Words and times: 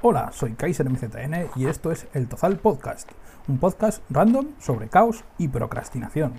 Hola, 0.00 0.30
soy 0.32 0.52
Kaiser 0.52 0.88
MZN 0.88 1.50
y 1.56 1.66
esto 1.66 1.90
es 1.90 2.06
El 2.14 2.28
Tozal 2.28 2.58
Podcast, 2.58 3.10
un 3.48 3.58
podcast 3.58 4.00
random 4.10 4.46
sobre 4.60 4.88
caos 4.88 5.24
y 5.38 5.48
procrastinación. 5.48 6.34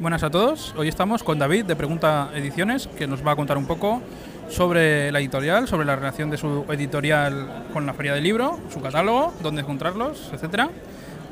Buenas 0.00 0.24
a 0.24 0.30
todos, 0.30 0.74
hoy 0.76 0.88
estamos 0.88 1.22
con 1.22 1.38
David 1.38 1.66
de 1.66 1.76
Pregunta 1.76 2.30
Ediciones, 2.34 2.88
que 2.88 3.06
nos 3.06 3.24
va 3.24 3.32
a 3.32 3.36
contar 3.36 3.58
un 3.58 3.66
poco 3.66 4.02
sobre 4.48 5.12
la 5.12 5.20
editorial, 5.20 5.68
sobre 5.68 5.86
la 5.86 5.94
relación 5.94 6.30
de 6.30 6.36
su 6.36 6.64
editorial 6.68 7.68
con 7.72 7.86
la 7.86 7.94
Feria 7.94 8.14
del 8.14 8.24
Libro, 8.24 8.58
su 8.70 8.80
catálogo, 8.80 9.32
dónde 9.40 9.60
encontrarlos, 9.60 10.32
etcétera. 10.32 10.68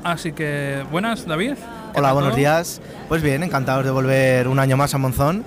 Así 0.07 0.31
que, 0.31 0.85
buenas, 0.89 1.25
David. 1.25 1.55
Hola, 1.93 2.13
buenos 2.13 2.33
días. 2.33 2.79
Pues 3.09 3.21
bien, 3.21 3.43
encantados 3.43 3.83
de 3.83 3.91
volver 3.91 4.47
un 4.47 4.57
año 4.57 4.77
más 4.77 4.93
a 4.93 4.97
Monzón. 4.97 5.43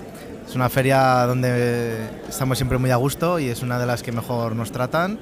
Es 0.47 0.53
una 0.53 0.69
feria 0.69 1.25
donde 1.25 1.95
estamos 2.29 2.59
siempre 2.59 2.77
muy 2.77 2.91
a 2.91 2.95
gusto 2.97 3.39
y 3.39 3.47
es 3.47 3.63
una 3.63 3.79
de 3.79 3.87
las 3.87 4.03
que 4.03 4.11
mejor 4.11 4.55
nos 4.55 4.71
tratan. 4.71 5.17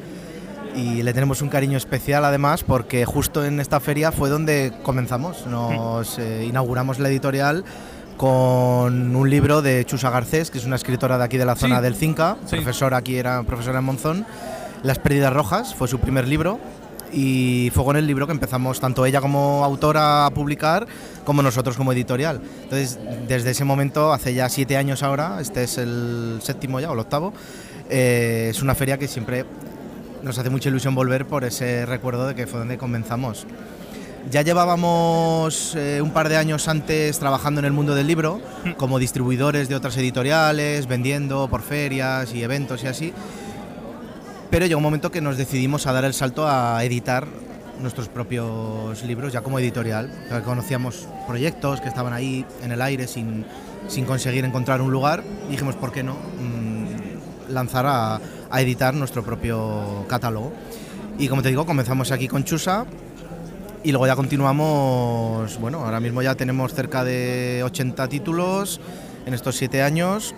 Y 0.75 1.03
le 1.03 1.13
tenemos 1.13 1.41
un 1.41 1.47
cariño 1.47 1.77
especial 1.77 2.25
además 2.25 2.65
porque 2.65 3.05
justo 3.05 3.45
en 3.45 3.61
esta 3.61 3.79
feria 3.79 4.11
fue 4.11 4.27
donde 4.29 4.73
comenzamos. 4.83 5.47
Nos 5.47 6.19
eh, 6.19 6.43
inauguramos 6.45 6.99
la 6.99 7.07
editorial 7.07 7.63
con 8.17 9.15
un 9.15 9.29
libro 9.29 9.61
de 9.61 9.85
Chusa 9.85 10.09
Garcés, 10.09 10.51
que 10.51 10.57
es 10.57 10.65
una 10.65 10.75
escritora 10.75 11.17
de 11.17 11.23
aquí 11.23 11.37
de 11.37 11.45
la 11.45 11.55
zona 11.55 11.77
Sí. 11.77 11.83
del 11.83 11.95
Cinca, 11.95 12.35
Sí. 12.45 12.57
profesora 12.57 12.97
aquí, 12.97 13.15
era 13.15 13.41
profesora 13.43 13.79
en 13.79 13.85
Monzón. 13.85 14.25
Las 14.83 14.99
Pérdidas 14.99 15.31
Rojas 15.31 15.73
fue 15.75 15.87
su 15.87 15.99
primer 15.99 16.27
libro 16.27 16.59
y 17.11 17.71
fue 17.73 17.83
con 17.83 17.95
el 17.97 18.05
libro 18.07 18.25
que 18.27 18.33
empezamos 18.33 18.79
tanto 18.79 19.05
ella 19.05 19.21
como 19.21 19.63
autora 19.63 20.25
a 20.25 20.29
publicar 20.31 20.87
como 21.23 21.41
nosotros 21.41 21.77
como 21.77 21.91
editorial. 21.93 22.41
Entonces, 22.63 22.99
desde 23.27 23.51
ese 23.51 23.63
momento, 23.63 24.13
hace 24.13 24.33
ya 24.33 24.49
siete 24.49 24.77
años 24.77 25.03
ahora, 25.03 25.39
este 25.41 25.63
es 25.63 25.77
el 25.77 26.39
séptimo 26.41 26.79
ya 26.79 26.89
o 26.89 26.93
el 26.93 26.99
octavo, 26.99 27.33
eh, 27.89 28.47
es 28.51 28.61
una 28.61 28.75
feria 28.75 28.97
que 28.97 29.07
siempre 29.07 29.45
nos 30.23 30.37
hace 30.37 30.49
mucha 30.49 30.69
ilusión 30.69 30.95
volver 30.95 31.25
por 31.25 31.43
ese 31.43 31.85
recuerdo 31.85 32.27
de 32.27 32.35
que 32.35 32.47
fue 32.47 32.59
donde 32.59 32.77
comenzamos. 32.77 33.45
Ya 34.29 34.41
llevábamos 34.41 35.75
eh, 35.75 36.01
un 36.01 36.11
par 36.11 36.29
de 36.29 36.37
años 36.37 36.67
antes 36.67 37.17
trabajando 37.17 37.59
en 37.59 37.65
el 37.65 37.71
mundo 37.71 37.95
del 37.95 38.05
libro, 38.05 38.41
como 38.77 38.99
distribuidores 38.99 39.69
de 39.69 39.75
otras 39.75 39.97
editoriales, 39.97 40.87
vendiendo 40.87 41.47
por 41.47 41.61
ferias 41.61 42.33
y 42.35 42.43
eventos 42.43 42.83
y 42.83 42.87
así. 42.87 43.13
Pero 44.49 44.65
llegó 44.65 44.77
un 44.77 44.83
momento 44.83 45.11
que 45.11 45.21
nos 45.21 45.37
decidimos 45.37 45.85
a 45.85 45.93
dar 45.93 46.05
el 46.05 46.13
salto 46.13 46.47
a 46.47 46.83
editar 46.83 47.27
nuestros 47.79 48.09
propios 48.09 49.03
libros 49.03 49.31
ya 49.31 49.41
como 49.41 49.59
editorial. 49.59 50.11
Conocíamos 50.43 51.07
proyectos 51.27 51.81
que 51.81 51.87
estaban 51.87 52.13
ahí 52.13 52.45
en 52.63 52.71
el 52.71 52.81
aire 52.81 53.07
sin, 53.07 53.45
sin 53.87 54.05
conseguir 54.05 54.43
encontrar 54.45 54.81
un 54.81 54.91
lugar 54.91 55.23
y 55.47 55.51
dijimos, 55.51 55.75
¿por 55.75 55.91
qué 55.91 56.03
no? 56.03 56.13
Mm, 56.13 57.51
lanzar 57.53 57.85
a, 57.85 58.19
a 58.49 58.61
editar 58.61 58.93
nuestro 58.95 59.23
propio 59.23 60.05
catálogo. 60.07 60.51
Y 61.19 61.27
como 61.27 61.41
te 61.41 61.49
digo, 61.49 61.65
comenzamos 61.65 62.11
aquí 62.11 62.27
con 62.27 62.43
Chusa 62.43 62.85
y 63.83 63.91
luego 63.91 64.07
ya 64.07 64.15
continuamos, 64.15 65.57
bueno, 65.59 65.85
ahora 65.85 65.99
mismo 65.99 66.21
ya 66.21 66.35
tenemos 66.35 66.73
cerca 66.73 67.03
de 67.03 67.61
80 67.63 68.07
títulos 68.07 68.81
en 69.25 69.33
estos 69.33 69.55
siete 69.55 69.83
años. 69.83 70.33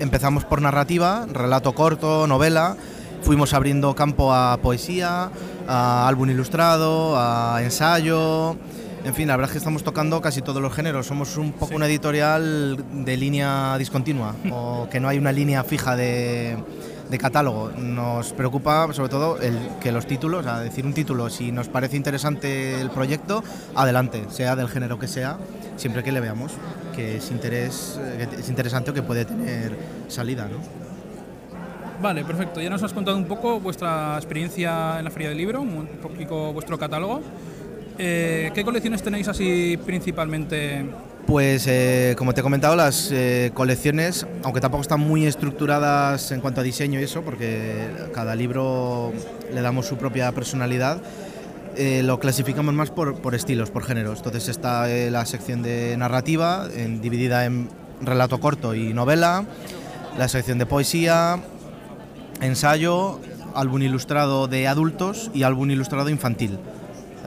Empezamos 0.00 0.44
por 0.44 0.60
narrativa, 0.60 1.26
relato 1.30 1.74
corto, 1.74 2.26
novela, 2.26 2.76
fuimos 3.22 3.54
abriendo 3.54 3.94
campo 3.94 4.32
a 4.32 4.56
poesía, 4.58 5.30
a 5.68 6.08
álbum 6.08 6.30
ilustrado, 6.30 7.14
a 7.16 7.60
ensayo. 7.62 8.56
En 9.04 9.14
fin, 9.14 9.26
la 9.26 9.36
verdad 9.36 9.50
es 9.50 9.52
que 9.52 9.58
estamos 9.58 9.82
tocando 9.82 10.20
casi 10.20 10.42
todos 10.42 10.62
los 10.62 10.72
géneros. 10.72 11.06
Somos 11.06 11.36
un 11.36 11.52
poco 11.52 11.68
Sí. 11.70 11.74
una 11.74 11.86
editorial 11.86 12.84
de 13.04 13.16
línea 13.16 13.76
discontinua, 13.78 14.34
o 14.52 14.88
que 14.90 15.00
no 15.00 15.08
hay 15.08 15.18
una 15.18 15.32
línea 15.32 15.64
fija 15.64 15.96
de, 15.96 16.56
de 17.10 17.18
catálogo. 17.18 17.72
Nos 17.76 18.32
preocupa 18.32 18.92
sobre 18.92 19.08
todo 19.08 19.38
el, 19.40 19.58
que 19.80 19.90
los 19.90 20.06
títulos, 20.06 20.46
a 20.46 20.60
decir 20.60 20.86
un 20.86 20.94
título, 20.94 21.30
si 21.30 21.50
nos 21.50 21.68
parece 21.68 21.96
interesante 21.96 22.80
el 22.80 22.90
proyecto, 22.90 23.42
adelante, 23.74 24.24
sea 24.30 24.54
del 24.54 24.68
género 24.68 24.98
que 25.00 25.08
sea, 25.08 25.36
siempre 25.76 26.04
que 26.04 26.12
le 26.12 26.20
veamos 26.20 26.52
que 26.94 27.16
es, 27.16 27.30
interés, 27.30 27.98
eh, 28.00 28.28
que 28.30 28.40
es 28.40 28.48
interesante 28.48 28.90
o 28.92 28.94
que 28.94 29.02
puede 29.02 29.24
tener 29.24 29.76
salida. 30.08 30.46
¿no? 30.46 30.81
Vale, 32.02 32.24
perfecto. 32.24 32.60
Ya 32.60 32.68
nos 32.68 32.82
has 32.82 32.92
contado 32.92 33.16
un 33.16 33.26
poco 33.26 33.60
vuestra 33.60 34.16
experiencia 34.16 34.98
en 34.98 35.04
la 35.04 35.10
Feria 35.10 35.28
del 35.28 35.38
Libro, 35.38 35.60
un 35.60 35.86
poquito 36.02 36.52
vuestro 36.52 36.76
catálogo. 36.78 37.20
Eh, 37.98 38.50
¿Qué 38.54 38.64
colecciones 38.64 39.02
tenéis 39.02 39.28
así 39.28 39.78
principalmente? 39.86 40.84
Pues 41.26 41.66
eh, 41.68 42.16
como 42.18 42.34
te 42.34 42.40
he 42.40 42.42
comentado, 42.42 42.74
las 42.74 43.10
eh, 43.12 43.52
colecciones, 43.54 44.26
aunque 44.42 44.60
tampoco 44.60 44.82
están 44.82 44.98
muy 44.98 45.26
estructuradas 45.26 46.32
en 46.32 46.40
cuanto 46.40 46.60
a 46.60 46.64
diseño 46.64 46.98
y 46.98 47.04
eso, 47.04 47.22
porque 47.22 47.86
cada 48.12 48.34
libro 48.34 49.12
le 49.54 49.60
damos 49.60 49.86
su 49.86 49.96
propia 49.96 50.32
personalidad, 50.32 50.98
eh, 51.76 52.02
lo 52.02 52.18
clasificamos 52.18 52.74
más 52.74 52.90
por, 52.90 53.14
por 53.20 53.36
estilos, 53.36 53.70
por 53.70 53.84
géneros. 53.84 54.18
Entonces 54.18 54.48
está 54.48 54.90
eh, 54.90 55.12
la 55.12 55.24
sección 55.24 55.62
de 55.62 55.96
narrativa, 55.96 56.66
en- 56.74 57.00
dividida 57.00 57.44
en 57.44 57.68
relato 58.00 58.40
corto 58.40 58.74
y 58.74 58.92
novela, 58.92 59.44
la 60.18 60.26
sección 60.26 60.58
de 60.58 60.66
poesía, 60.66 61.38
ensayo, 62.42 63.20
álbum 63.54 63.82
ilustrado 63.82 64.48
de 64.48 64.68
adultos 64.68 65.30
y 65.34 65.42
álbum 65.44 65.70
ilustrado 65.70 66.08
infantil. 66.10 66.58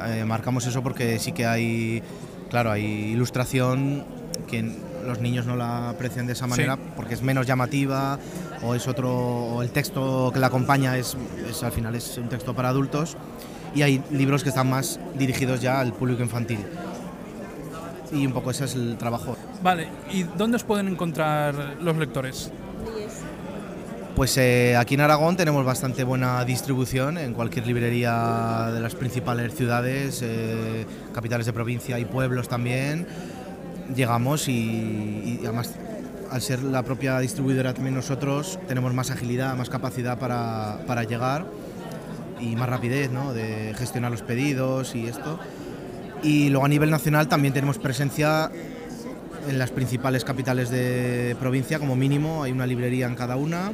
Eh, 0.07 0.25
marcamos 0.25 0.65
eso 0.67 0.83
porque 0.83 1.17
sí 1.19 1.31
que 1.31 1.45
hay, 1.45 2.03
claro, 2.49 2.71
hay 2.71 2.83
ilustración 2.85 4.03
que 4.47 4.69
los 5.05 5.19
niños 5.21 5.45
no 5.45 5.55
la 5.55 5.89
aprecian 5.89 6.27
de 6.27 6.33
esa 6.33 6.47
manera 6.47 6.75
Sí. 6.75 6.81
porque 6.95 7.13
es 7.13 7.21
menos 7.21 7.45
llamativa 7.47 8.19
o 8.63 8.75
es 8.75 8.87
otro, 8.87 9.11
o 9.13 9.61
el 9.61 9.69
texto 9.69 10.31
que 10.33 10.39
la 10.39 10.47
acompaña 10.47 10.97
es, 10.97 11.15
es 11.49 11.63
al 11.63 11.71
final 11.71 11.95
es 11.95 12.17
un 12.17 12.27
texto 12.27 12.53
para 12.53 12.69
adultos 12.69 13.15
y 13.73 13.83
hay 13.83 14.03
libros 14.11 14.43
que 14.43 14.49
están 14.49 14.69
más 14.69 14.99
dirigidos 15.17 15.61
ya 15.61 15.79
al 15.79 15.93
público 15.93 16.23
infantil. 16.23 16.59
Y 18.11 18.25
un 18.25 18.33
poco 18.33 18.51
ese 18.51 18.65
es 18.65 18.75
el 18.75 18.97
trabajo. 18.97 19.35
Vale, 19.63 19.87
¿y 20.11 20.23
dónde 20.23 20.55
os 20.57 20.63
pueden 20.63 20.87
encontrar 20.87 21.75
los 21.81 21.97
lectores? 21.97 22.51
Pues 24.15 24.37
eh, 24.37 24.77
aquí 24.77 24.93
en 24.93 25.01
Aragón 25.01 25.35
tenemos 25.35 25.65
bastante 25.65 26.05
buena 26.05 26.45
distribución 26.45 27.17
en 27.17 27.33
cualquier 27.33 27.67
librería 27.67 28.71
de 28.73 28.79
las 28.79 28.95
principales 28.95 29.53
ciudades, 29.53 30.21
eh, 30.23 30.85
capitales 31.13 31.45
de 31.45 31.51
provincia 31.51 31.99
y 31.99 32.05
pueblos 32.05 32.47
también. 32.47 33.07
Llegamos 33.93 34.47
y, 34.47 34.53
y 34.53 35.39
además 35.43 35.75
al 36.31 36.41
ser 36.41 36.63
la 36.63 36.83
propia 36.83 37.19
distribuidora 37.19 37.73
también 37.73 37.93
nosotros 37.93 38.57
tenemos 38.69 38.93
más 38.93 39.11
agilidad, 39.11 39.53
más 39.57 39.69
capacidad 39.69 40.17
para, 40.17 40.79
para 40.87 41.03
llegar 41.03 41.45
y 42.39 42.55
más 42.55 42.69
rapidez 42.69 43.11
¿no? 43.11 43.33
de 43.33 43.73
gestionar 43.77 44.11
los 44.11 44.21
pedidos 44.21 44.95
y 44.95 45.07
esto. 45.07 45.39
Y 46.23 46.47
luego 46.49 46.65
a 46.65 46.69
nivel 46.69 46.89
nacional 46.89 47.27
también 47.27 47.53
tenemos 47.53 47.79
presencia 47.79 48.49
en 49.49 49.59
las 49.59 49.71
principales 49.71 50.23
capitales 50.23 50.69
de 50.69 51.35
provincia, 51.39 51.79
como 51.79 51.95
mínimo, 51.95 52.43
hay 52.43 52.53
una 52.53 52.65
librería 52.65 53.07
en 53.07 53.15
cada 53.15 53.35
una. 53.35 53.73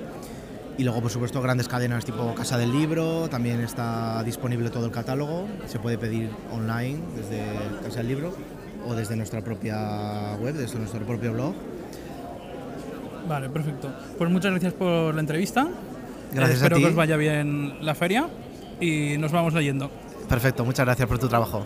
Y 0.78 0.84
luego, 0.84 1.02
por 1.02 1.12
supuesto, 1.12 1.42
grandes 1.42 1.68
cadenas 1.68 2.06
tipo 2.06 2.34
Casa 2.34 2.58
del 2.58 2.72
Libro, 2.72 3.28
también 3.30 3.60
está 3.62 4.24
disponible 4.24 4.70
todo 4.70 4.86
el 4.86 4.92
catálogo, 4.92 5.48
se 5.68 5.78
puede 5.80 5.98
pedir 5.98 6.30
online 6.52 7.00
desde 7.16 7.44
Casa 7.84 7.98
del 7.98 8.08
Libro 8.08 8.34
o 8.88 8.96
desde 8.96 9.16
nuestra 9.16 9.42
propia 9.42 10.36
web, 10.40 10.56
desde 10.56 10.80
nuestro 10.80 11.02
propio 11.06 11.34
blog. 11.34 11.54
Vale, 13.28 13.50
perfecto. 13.50 13.94
Pues 14.18 14.30
muchas 14.32 14.52
gracias 14.52 14.74
por 14.74 15.14
la 15.14 15.20
entrevista. 15.22 15.68
Gracias 16.34 16.50
Eh, 16.50 16.54
espero 16.64 16.76
a 16.76 16.78
ti. 16.78 16.84
que 16.84 16.90
os 16.90 16.96
vaya 16.96 17.18
bien 17.18 17.86
la 17.86 17.94
feria 17.94 18.28
y 18.80 19.18
nos 19.20 19.32
vamos 19.32 19.54
leyendo. 19.54 19.92
Perfecto, 20.28 20.66
muchas 20.66 20.86
gracias 20.86 21.08
por 21.08 21.20
tu 21.20 21.28
trabajo. 21.28 21.66